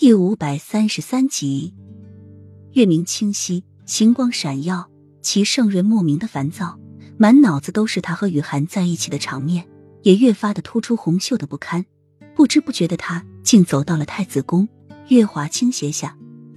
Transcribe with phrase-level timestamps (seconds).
[0.00, 1.74] 第五百三十三集，
[2.72, 4.88] 月明清晰，星光闪耀，
[5.20, 6.80] 齐盛瑞莫名的烦躁，
[7.18, 9.68] 满脑子都是他和雨涵在一起的场面，
[10.00, 11.84] 也越发的突出红袖的不堪。
[12.34, 14.66] 不知不觉的他，竟走到了太子宫。
[15.08, 16.16] 月华倾斜下，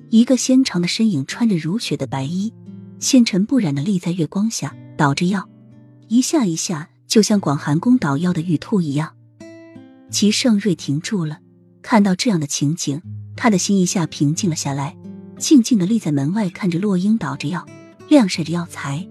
[0.10, 2.54] 一个纤长的身影穿着如雪的白衣，
[2.98, 5.50] 纤尘不染的立在月光下，捣着药，
[6.08, 9.14] 一下一下，就像广寒宫捣药的玉兔一样。
[10.10, 11.40] 齐盛瑞停住了，
[11.82, 13.02] 看到这样的情景。
[13.44, 14.96] 他的心一下平静了下来，
[15.38, 17.68] 静静的立在门外，看着洛英捣着药，
[18.08, 19.06] 晾晒着药材。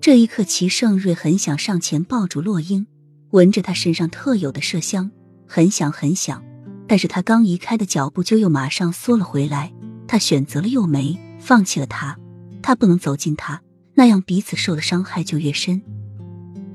[0.00, 2.86] 这一刻，齐盛瑞很想上前抱住洛英，
[3.32, 5.10] 闻着她身上特有的麝香，
[5.46, 6.42] 很想很想。
[6.88, 9.74] 但是他刚移开的脚步，就又马上缩了回来。
[10.08, 12.18] 他选择了幼梅，放弃了他。
[12.62, 13.60] 他不能走近他，
[13.92, 15.82] 那样彼此受的伤害就越深。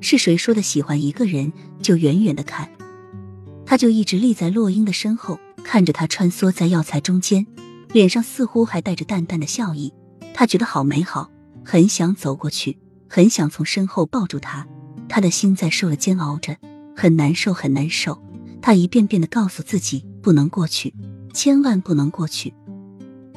[0.01, 0.61] 是谁说的？
[0.61, 1.51] 喜欢一个人
[1.81, 2.69] 就远远的看？
[3.65, 5.39] 他就一直立在洛英的身后。
[5.71, 7.45] 看着他穿梭在药材中间，
[7.93, 9.93] 脸上似乎还带着淡淡的笑意，
[10.33, 11.29] 他觉得好美好，
[11.63, 14.67] 很想走过去，很想从身后抱住他。
[15.07, 16.57] 他的心在受了煎熬着，
[16.95, 18.19] 很难受，很难受。
[18.63, 20.91] 他一遍遍的告诉自己，不能过去，
[21.35, 22.51] 千万不能过去。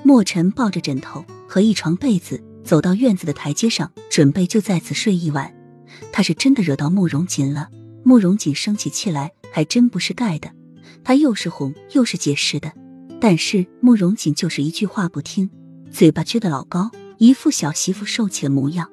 [0.02, 5.54] 墨尘抱着枕头和一床被子走到院子的台阶上，准备就在此睡一晚。
[6.10, 7.68] 他是真的惹到慕容锦了，
[8.02, 10.50] 慕容锦生起气来还真不是盖的。
[11.04, 12.72] 他又是哄又是解释的，
[13.20, 15.50] 但是慕容锦就是一句话不听，
[15.90, 18.90] 嘴巴撅得老高，一副小媳妇受气的模样。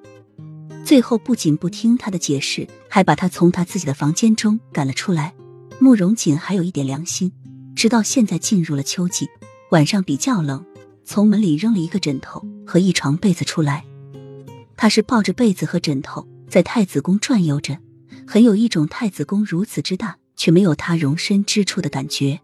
[0.84, 5.36] 最后不仅不听他的解释，还把他从他自己的房间中赶了出来。
[5.80, 7.32] 慕容锦还有一点良心，
[7.76, 9.28] 直到现在进入了秋季，
[9.72, 10.66] 晚上比较冷，
[11.06, 13.86] 从门里扔了一个枕头和一床被子出来。
[14.76, 17.78] 他是抱着被子和枕头在太子宫转悠着，
[18.28, 20.18] 很有一种太子宫如此之大。
[20.40, 22.40] 却没有他容身之处的感觉。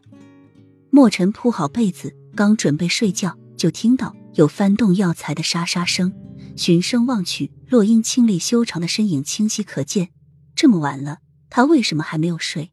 [0.91, 6.13] 墨尘铺好被子，刚准备睡觉，就听到有翻动药材的沙沙声。
[6.57, 10.09] 循声望去，洛英清丽修长的身影清晰可见。
[10.55, 11.19] 这么晚了，
[11.49, 12.71] 他为什么还没有睡？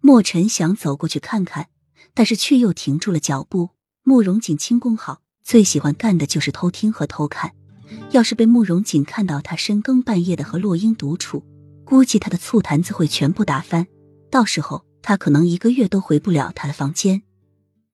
[0.00, 1.68] 墨尘想走过去看看，
[2.12, 3.70] 但是却又停住了脚步。
[4.02, 7.52] 慕容锦轻功好，最喜欢干的就是偷听和偷看。
[8.10, 11.44] 要是被慕容锦看到他深更半夜的和洛英独处，
[11.84, 13.86] 估计他的醋坛子会全部打翻。
[14.36, 17.22] 到时候他可能一个月都回不了他的房间。